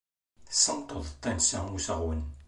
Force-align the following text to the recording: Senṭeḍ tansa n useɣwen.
Senṭeḍ 0.63 1.05
tansa 1.21 1.59
n 1.65 1.73
useɣwen. 1.77 2.21